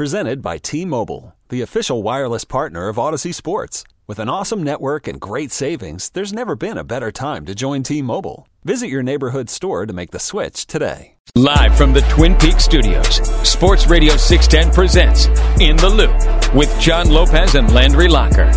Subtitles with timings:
[0.00, 3.84] Presented by T Mobile, the official wireless partner of Odyssey Sports.
[4.06, 7.82] With an awesome network and great savings, there's never been a better time to join
[7.82, 8.48] T Mobile.
[8.64, 11.16] Visit your neighborhood store to make the switch today.
[11.34, 15.26] Live from the Twin Peaks studios, Sports Radio 610 presents
[15.60, 18.50] In the Loop with John Lopez and Landry Locker.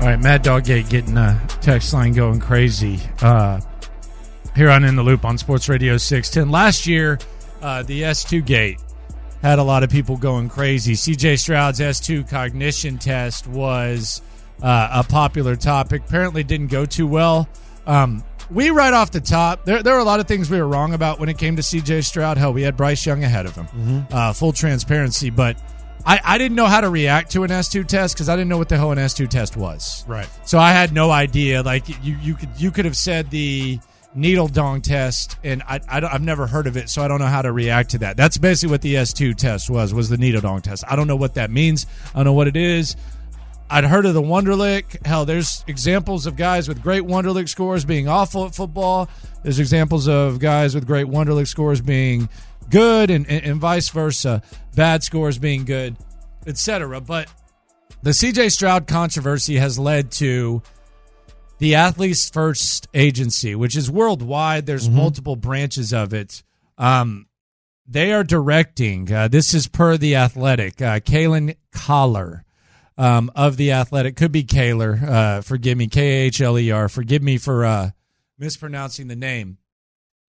[0.00, 3.00] All right, Mad Dog Gate getting a text line going crazy.
[3.20, 3.60] Uh,
[4.56, 6.50] here on In the Loop on Sports Radio 610.
[6.50, 7.18] Last year,
[7.60, 8.80] uh, the S2 Gate
[9.44, 10.94] had a lot of people going crazy.
[10.94, 14.22] CJ Stroud's S2 cognition test was
[14.62, 16.02] uh, a popular topic.
[16.06, 17.46] Apparently, didn't go too well.
[17.86, 20.66] Um, we right off the top, there, there were a lot of things we were
[20.66, 22.38] wrong about when it came to CJ Stroud.
[22.38, 24.06] Hell, we had Bryce Young ahead of him.
[24.10, 25.58] Uh, full transparency, but
[26.06, 28.58] I, I didn't know how to react to an S2 test because I didn't know
[28.58, 30.06] what the hell an S2 test was.
[30.08, 30.28] Right.
[30.46, 31.62] So I had no idea.
[31.62, 33.78] Like you, you could you could have said the
[34.14, 37.26] needle dong test, and I, I have never heard of it, so I don't know
[37.26, 38.16] how to react to that.
[38.16, 40.84] That's basically what the S2 test was was the needle dong test.
[40.88, 41.86] I don't know what that means.
[42.14, 42.96] I don't know what it is.
[43.70, 45.04] I'd heard of the Wonderlic.
[45.06, 49.08] Hell, there's examples of guys with great Wonderlic scores being awful at football.
[49.42, 52.28] There's examples of guys with great Wonderlic scores being
[52.70, 54.42] good, and, and, and vice versa.
[54.76, 55.96] Bad scores being good,
[56.46, 57.00] etc.
[57.00, 57.28] But
[58.02, 60.62] the CJ Stroud controversy has led to
[61.58, 64.66] the Athletes First Agency, which is worldwide.
[64.66, 66.42] There's multiple branches of it.
[66.78, 67.26] Um,
[67.86, 69.12] they are directing.
[69.12, 70.80] Uh, this is per the Athletic.
[70.80, 72.42] Uh, Kalyn Kahler
[72.96, 74.98] um, of the Athletic could be Kaler.
[75.06, 76.88] Uh, forgive me, K H L E R.
[76.88, 77.90] Forgive me for uh,
[78.38, 79.58] mispronouncing the name.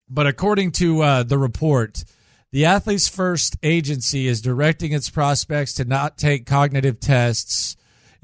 [0.10, 2.04] But according to uh, the report,
[2.52, 7.76] the Athletes First Agency is directing its prospects to not take cognitive tests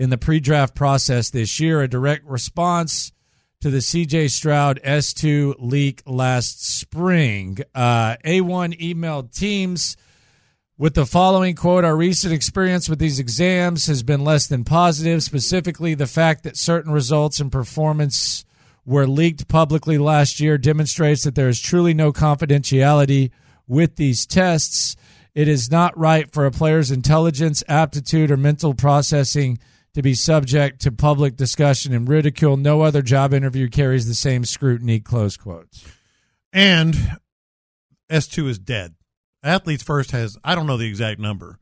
[0.01, 3.11] in the pre-draft process this year, a direct response
[3.59, 7.59] to the CJ Stroud S2 leak last spring.
[7.75, 9.95] Uh, A1 emailed teams
[10.75, 15.21] with the following quote Our recent experience with these exams has been less than positive,
[15.21, 18.43] specifically the fact that certain results and performance
[18.83, 23.29] were leaked publicly last year demonstrates that there is truly no confidentiality
[23.67, 24.95] with these tests.
[25.35, 29.59] It is not right for a player's intelligence, aptitude, or mental processing
[29.93, 32.57] to be subject to public discussion and ridicule.
[32.57, 34.99] No other job interview carries the same scrutiny.
[34.99, 35.85] Close quotes.
[36.53, 36.95] And
[38.09, 38.95] S2 is dead.
[39.43, 41.57] Athletes First has, I don't know the exact number,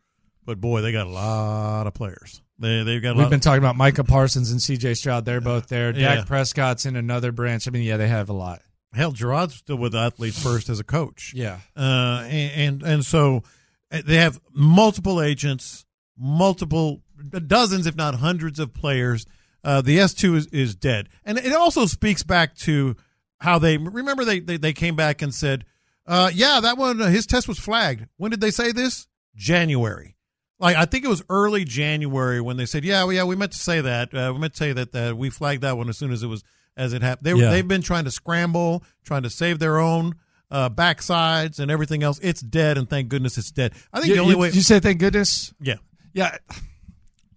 [0.46, 2.42] but boy, they got a lot of players.
[2.60, 5.24] They, they've got a We've been talking about Micah Parsons and CJ Stroud.
[5.24, 5.96] They're both there.
[5.96, 6.16] Yeah.
[6.16, 7.68] Dak Prescott's in another branch.
[7.68, 8.62] I mean, yeah, they have a lot.
[8.94, 11.34] hell, Gerard's still with Athletes First as a coach.
[11.36, 11.60] Yeah.
[11.78, 13.44] uh, and, and and so
[13.92, 15.86] uh, they have multiple agents,
[16.18, 17.02] multiple
[17.48, 19.26] dozens, if not hundreds, of players.
[19.64, 22.96] Uh, the S two is, is dead, and it also speaks back to
[23.40, 25.66] how they remember they they, they came back and said,
[26.08, 29.08] uh, "Yeah, that one, uh, his test was flagged." When did they say this?
[29.36, 30.16] January.
[30.60, 33.52] Like I think it was early January when they said, "Yeah, well, yeah, we meant
[33.52, 34.14] to say that.
[34.14, 36.28] Uh, we meant to say that uh, we flagged that one as soon as it
[36.28, 36.44] was
[36.78, 37.50] as it happened." They, yeah.
[37.50, 40.16] They've been trying to scramble, trying to save their own
[40.52, 42.18] uh, backsides and everything else.
[42.24, 43.74] It's dead, and thank goodness it's dead.
[43.92, 45.54] I think You, the only you- way, you say thank goodness?
[45.62, 45.76] yeah,
[46.14, 46.38] Yeah,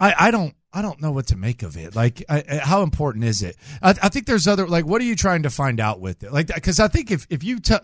[0.03, 1.95] I, I don't I don't know what to make of it.
[1.95, 3.57] Like, I, I- how important is it?
[3.83, 6.33] I, I think there's other like, what are you trying to find out with it?
[6.33, 7.81] Like, because I think if if you tell,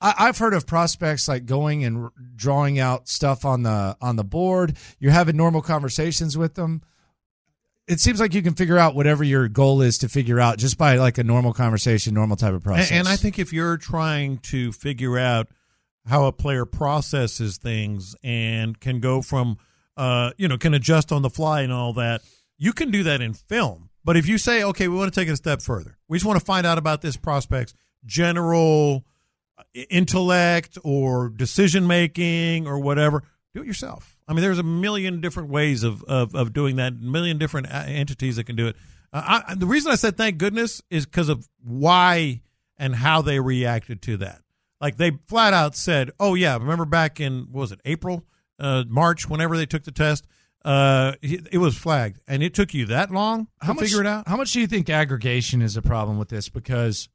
[0.00, 4.16] I, I've heard of prospects like going and r- drawing out stuff on the on
[4.16, 4.76] the board.
[4.98, 6.82] You're having normal conversations with them.
[7.88, 10.76] It seems like you can figure out whatever your goal is to figure out just
[10.76, 12.90] by like a normal conversation, normal type of process.
[12.90, 15.46] And, and I think if you're trying to figure out
[16.04, 19.58] how a player processes things and can go from,
[19.96, 22.22] uh, you know, can adjust on the fly and all that,
[22.58, 23.90] you can do that in film.
[24.04, 26.26] But if you say, okay, we want to take it a step further, we just
[26.26, 27.74] want to find out about this prospect's
[28.04, 29.04] general
[29.58, 33.24] uh, intellect or decision making or whatever,
[33.54, 34.20] do it yourself.
[34.28, 37.72] I mean, there's a million different ways of, of, of doing that, a million different
[37.72, 38.76] uh, entities that can do it.
[39.12, 42.42] Uh, I, the reason I said thank goodness is because of why
[42.76, 44.42] and how they reacted to that.
[44.80, 48.24] Like they flat out said, "Oh yeah, remember back in was it April,
[48.58, 50.26] uh, March, whenever they took the test,
[50.64, 54.26] uh, it, was flagged, and it took you that long to much, figure it out."
[54.26, 56.48] How much do you think aggregation is a problem with this?
[56.48, 57.08] Because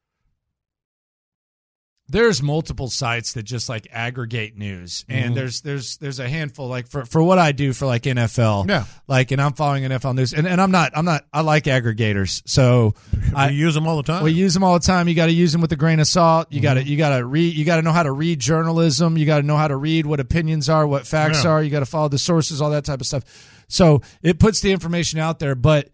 [2.11, 5.05] there's multiple sites that just like aggregate news.
[5.07, 8.67] And there's there's there's a handful like for for what I do for like NFL
[8.67, 8.83] Yeah.
[9.07, 10.33] like and I'm following NFL news.
[10.33, 12.41] And, and I'm not I'm not I like aggregators.
[12.45, 12.95] So
[13.35, 14.23] I use them all the time.
[14.23, 15.07] we use them all the time.
[15.07, 16.47] You got to use them with a grain of salt.
[16.51, 16.63] You Mm-hmm.
[16.63, 19.17] got to you got to read you got to know how to read journalism.
[19.17, 21.51] You got to know how to read what opinions are what facts Yeah.
[21.51, 21.63] are.
[21.63, 23.23] You got to follow the sources all that type of stuff.
[23.69, 25.55] So it puts the information out there.
[25.55, 25.89] But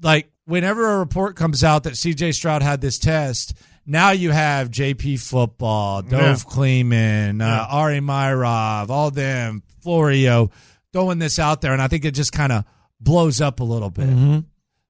[0.00, 3.54] like whenever a report comes out that CJ Stroud had this test,
[3.86, 6.36] now you have JP Football, Dov Yeah.
[6.46, 10.50] Kleiman, uh, Ari Meirov, all them, Florio,
[10.92, 12.64] throwing this out there, and I think it just kind of
[13.00, 14.08] blows up a little bit.
[14.08, 14.38] Mm-hmm.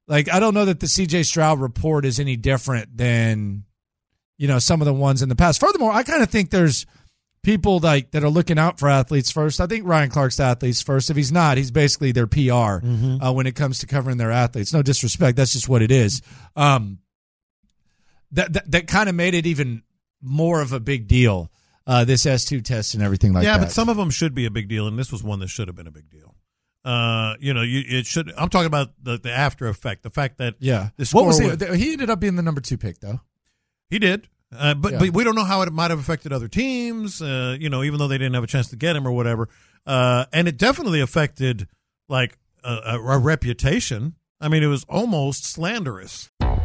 [0.09, 3.65] Like I don't know that the CJ Stroud report is any different than
[4.37, 5.61] you know some of the ones in the past.
[5.61, 6.85] Furthermore, I kind of think there's
[7.43, 9.61] people like that are looking out for athletes first.
[9.61, 11.09] I think Ryan Clark's the athletes first.
[11.11, 14.73] If he's not, he's basically their PR uh, when it comes to covering their athletes.
[14.73, 16.21] No disrespect, that's just what it is.
[16.57, 16.99] Um,
[18.33, 19.83] that that, that kind of made it even
[20.21, 21.51] more of a big deal.
[21.87, 23.59] Uh, this S two test and everything like yeah, that.
[23.61, 25.49] Yeah, but some of them should be a big deal, and this was one that
[25.49, 26.35] should have been a big deal.
[26.85, 28.33] Uh, you know, you it should.
[28.37, 30.91] I'm talking about the, the after effect, the fact that yeah.
[30.97, 31.57] the What was score he?
[31.71, 33.21] was- He ended up being the number two pick though.
[33.91, 34.99] he did, uh, but Yeah.
[35.01, 37.21] but we don't know how it might have affected other teams.
[37.21, 39.49] Uh, you know, even though they didn't have a chance to get him or whatever,
[39.87, 41.67] uh, and it definitely affected
[42.09, 44.15] like a, a, a reputation.
[44.41, 46.31] I mean, it was almost slanderous.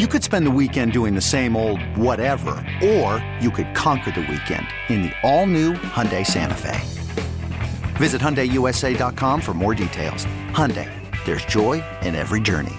[0.00, 2.52] You could spend the weekend doing the same old whatever,
[2.82, 6.80] or you could conquer the weekend in the all-new Hyundai Santa Fe.
[7.98, 10.24] Visit HyundaiUSA.com for more details.
[10.54, 10.88] Hyundai,
[11.26, 12.72] there's joy in every journey.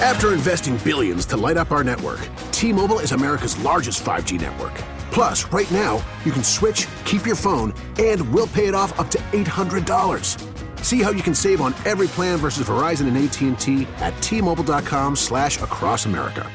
[0.00, 4.72] After investing billions to light up our network, T-Mobile is America's largest 5G network.
[5.12, 9.10] Plus, right now, you can switch, keep your phone, and we'll pay it off up
[9.10, 10.49] to $800.
[10.82, 15.56] See how you can save on every plan versus Verizon and AT&T at T-Mobile.com slash
[15.60, 16.50] across America.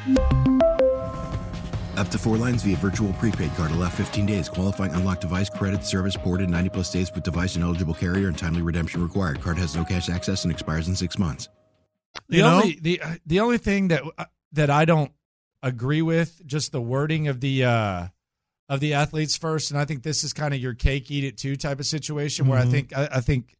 [1.96, 3.70] Up to four lines via virtual prepaid card.
[3.70, 4.48] Allow 15 days.
[4.50, 8.36] Qualifying unlocked device credit service ported 90 plus days with device and eligible carrier and
[8.36, 9.40] timely redemption required.
[9.40, 11.48] Card has no cash access and expires in six months.
[12.28, 12.54] The You know?
[12.56, 14.02] only the the only thing that
[14.52, 15.10] that I don't
[15.62, 18.06] agree with just the wording of the uh
[18.68, 21.38] of the athletes first, and I think this is kind of your cake eat it
[21.38, 22.70] too type of situation where I Mhm.
[22.70, 23.54] think I, I think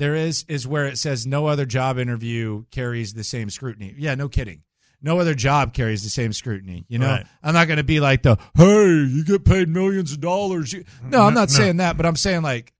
[0.00, 3.94] there is is where it says no other job interview carries the same scrutiny.
[3.98, 4.62] Yeah, no kidding.
[5.02, 6.86] No other job carries the same scrutiny.
[6.88, 7.26] You know, Right.
[7.42, 10.72] I'm not going to be like the hey, you get paid millions of dollars.
[10.72, 11.54] You, no, I'm not no.
[11.54, 12.72] saying that, but I'm saying like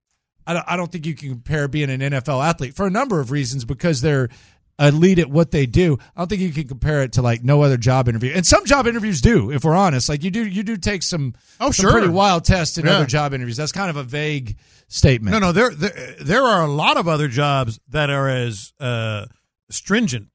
[0.47, 3.19] I don't, I don't think you can compare being an NFL athlete for a number
[3.19, 4.29] of reasons because they're
[4.81, 5.97] elite at what they do.
[6.15, 8.31] I don't think you can compare it to like no other job interview.
[8.33, 10.09] And some job interviews do, if we're honest.
[10.09, 11.91] Like you do, you do take some, Oh, some sure.
[11.91, 12.93] pretty wild tests in Yeah.
[12.95, 13.57] other job interviews.
[13.57, 14.57] That's kind of a vague
[14.87, 15.31] statement.
[15.33, 19.25] No, no, there, there there are a lot of other jobs that are as uh,
[19.69, 20.27] stringent,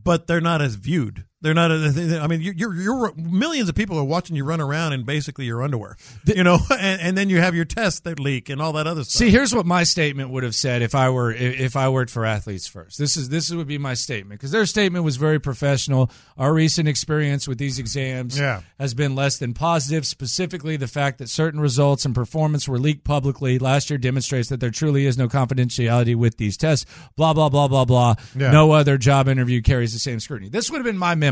[0.00, 1.24] but they're not as viewed.
[1.42, 1.70] They're not.
[1.72, 5.62] I mean, you're, you're millions of people are watching you run around in basically your
[5.62, 8.86] underwear, you know, and, and then you have your tests that leak and all that
[8.86, 9.18] other stuff.
[9.18, 12.10] See, here's what my statement would have said if I were if if I worked
[12.12, 12.96] for athletes first.
[12.98, 16.10] This is this would be my statement because their statement was very professional.
[16.38, 18.60] Our recent experience with these exams Yeah.
[18.78, 20.06] has been less than positive.
[20.06, 24.60] Specifically, the fact that certain results and performance were leaked publicly last year demonstrates that
[24.60, 26.86] there truly is no confidentiality with these tests.
[27.16, 28.14] Blah blah blah blah blah.
[28.36, 28.50] Yeah.
[28.52, 30.50] No other job interview carries the same scrutiny.
[30.50, 31.31] This would have been my memo,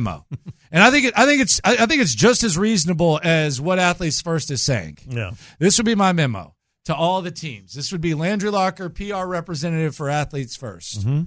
[0.72, 3.78] and I think it, I think it's I, think it's just as reasonable as what
[3.78, 4.98] athletes first is saying.
[5.08, 6.54] yeah, This would be my memo
[6.84, 7.74] to all the teams.
[7.74, 11.22] This would be Landry Locker, PR representative for athletes 1st mm-hmm.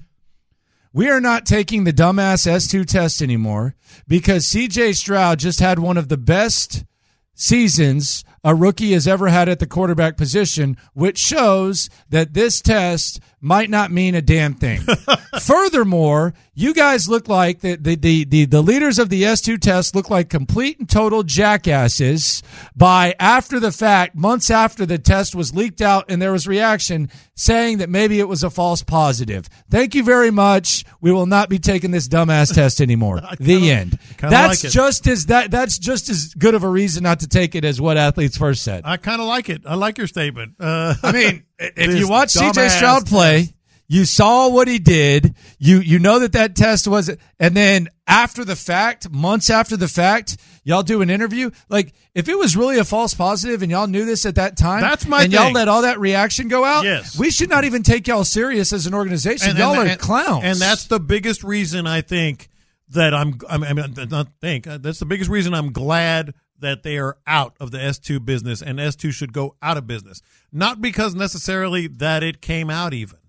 [0.96, 3.76] We are not taking the dumbass S2 test anymore
[4.08, 6.86] because CJ Stroud just had one of the best
[7.34, 13.20] seasons a rookie has ever had at the quarterback position, which shows that this test
[13.40, 14.80] might not mean a damn thing.
[15.42, 19.96] Furthermore, you guys look like the, the, the, the, the leaders of the S2 test
[19.96, 22.42] look like complete and total jackasses
[22.76, 27.10] by after the fact, months after the test was leaked out and there was reaction
[27.36, 29.50] saying that maybe it was a false positive.
[29.70, 30.86] Thank you very much.
[31.02, 33.22] We will not be taking this dumbass test anymore.
[33.40, 34.00] the end.
[34.20, 37.56] That's like just as that that's just as good of a reason not to take
[37.56, 38.84] it as what athletes first said.
[38.86, 39.64] I kind of like it.
[39.66, 40.56] I like your statement.
[40.60, 43.54] Uh, I mean, if you watch CJ dumbass Stroud play,
[43.88, 45.36] you saw what he did.
[45.60, 49.88] You you know that that test was, and then after the fact, months after the
[49.88, 51.52] fact, y'all do an interview.
[51.70, 54.82] Like if it was really a false positive, and y'all knew this at that time,
[54.82, 56.86] That's my and y'all let all that reaction go out.
[56.86, 57.18] Yes.
[57.18, 59.56] we should not even take y'all serious as an organization.
[59.58, 62.50] y'all are clowns, and that's the biggest reason I think
[62.90, 63.40] that I'm.
[63.50, 64.66] I mean, I mean, not think.
[64.66, 68.80] That's the biggest reason I'm glad that they are out of the S2 business, and
[68.80, 70.22] S2 should go out of business.
[70.52, 73.20] Not because necessarily that it came out even,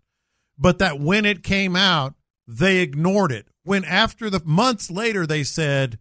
[0.58, 2.14] but that when it came out,
[2.46, 3.46] they ignored it.
[3.64, 5.98] When after the months later they said,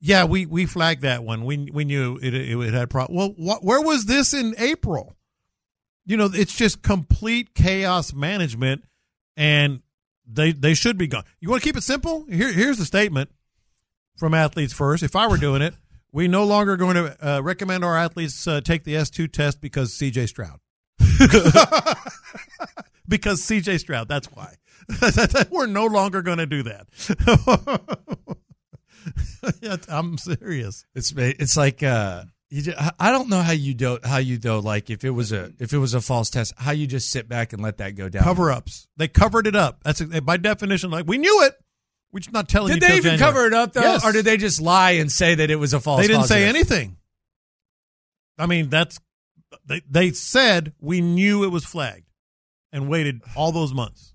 [0.00, 1.44] "Yeah, we we flagged that one.
[1.44, 5.16] We we knew it it, it had problem." Well, where was this in April?
[6.06, 8.84] You know, it's just complete chaos management,
[9.36, 9.82] and
[10.26, 11.24] they they should be gone.
[11.40, 12.24] You want to keep it simple?
[12.30, 13.30] Here here's the statement
[14.16, 15.02] from Athletes First.
[15.02, 15.74] If I were doing it,
[16.12, 19.92] we no longer going to uh, recommend our athletes uh, take the S2 test because
[19.92, 20.60] CJ Stroud.
[23.08, 24.54] because CJ Stroud, that's why.
[25.50, 26.86] We're no longer going to do that.
[29.88, 30.84] I'm serious.
[30.94, 34.58] It's it's like uh, you just, I don't know how you do how you though
[34.58, 37.28] like if it was a if it was a false test how you just sit
[37.28, 38.24] back and let that go down.
[38.24, 38.88] Cover ups.
[38.96, 39.82] They covered it up.
[39.84, 41.54] That's by definition like we knew it.
[42.12, 42.88] We're just not telling Did you.
[42.88, 43.18] they even January.
[43.18, 44.04] cover it up though, Yes.
[44.04, 46.00] or did they just lie and say that it was a false?
[46.00, 46.96] They didn't say anything.
[48.38, 48.98] I mean, that's
[49.66, 52.08] they they said we knew it was flagged
[52.72, 54.14] and waited all those months.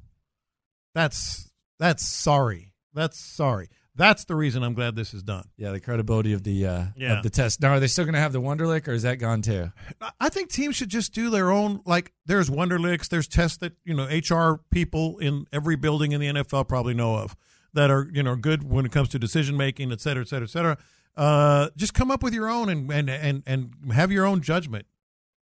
[0.93, 1.49] That's
[1.79, 2.73] that's sorry.
[2.93, 3.69] That's sorry.
[3.97, 5.45] That's the reason I'm glad this is done.
[5.55, 7.17] Yeah, the credibility of the uh, Yeah.
[7.17, 7.61] of the test.
[7.61, 9.71] Now, are they still going to have the Wonderlic, or is that gone too?
[10.19, 11.79] I think teams should just do their own.
[11.85, 16.27] Like, there's Wonderlics, there's tests that you know HR people in every building in the
[16.27, 17.35] NFL probably know of
[17.75, 20.45] that are you know good when it comes to decision making, et cetera, et cetera,
[20.45, 20.77] et cetera.
[21.15, 24.85] Uh, just come up with your own and and and and have your own judgment,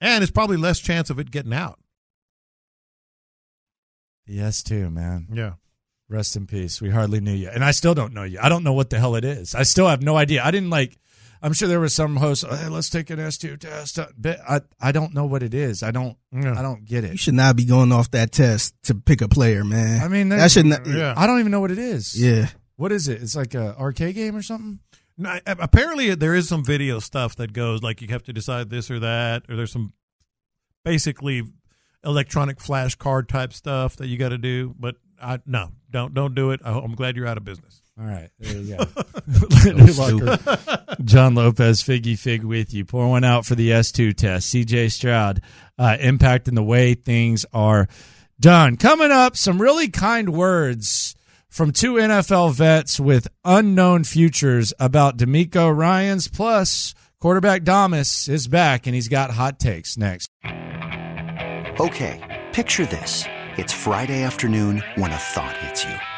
[0.00, 1.78] and it's probably less chance of it getting out.
[4.28, 5.26] S2, man.
[5.32, 5.52] Yeah.
[6.08, 6.80] Rest in peace.
[6.80, 8.38] We hardly knew you, and I still don't know you.
[8.40, 9.54] I don't know what the hell it is.
[9.54, 10.42] I still have no idea.
[10.42, 10.98] I didn't like.
[11.42, 12.44] I'm sure there was some host.
[12.46, 13.98] Hey, let's take an S two test.
[13.98, 15.82] Uh, But I I don't know what it is.
[15.82, 17.12] I don't I don't get it.
[17.12, 20.02] You should not be going off that test to pick a player, man.
[20.02, 20.86] I mean, that should not.
[20.86, 21.14] Yeah.
[21.16, 22.20] I don't even know what it is.
[22.20, 22.48] Yeah.
[22.76, 23.22] What is it?
[23.22, 24.80] It's like a arcade game or something.
[25.16, 28.88] No, apparently there is some video stuff that goes like you have to decide this
[28.88, 29.92] or that, or there's some
[30.84, 31.42] basically
[32.04, 34.74] electronic flashcard type stuff that you got to do.
[34.78, 36.60] But I no, don't don't do it.
[36.64, 37.82] I, I'm glad you're out of business.
[38.00, 38.84] All right, there you go.
[39.26, 42.84] Lenny Lucker, John Lopez, Figgy Fig with you.
[42.84, 44.54] Pour one out for the S2 test.
[44.54, 45.42] CJ Stroud
[45.78, 47.88] uh, impacting the way things are
[48.38, 48.76] done.
[48.76, 51.16] Coming up, some really kind words
[51.48, 56.28] from two NFL vets with unknown futures about DeMeco Ryans.
[56.28, 60.30] Plus, quarterback Damas is back and he's got hot takes next.
[61.80, 63.24] Okay, picture this.
[63.56, 66.17] It's Friday afternoon when a thought hits you.